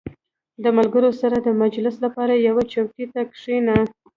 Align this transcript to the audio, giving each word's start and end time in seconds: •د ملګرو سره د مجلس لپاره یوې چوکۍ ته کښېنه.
•د 0.63 0.65
ملګرو 0.77 1.11
سره 1.21 1.37
د 1.41 1.47
مجلس 1.61 1.95
لپاره 2.05 2.33
یوې 2.47 2.63
چوکۍ 2.73 3.05
ته 3.13 3.21
کښېنه. 3.31 3.75